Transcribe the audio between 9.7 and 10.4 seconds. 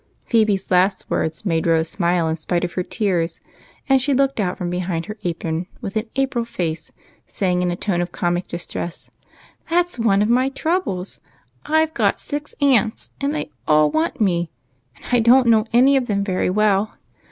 's one of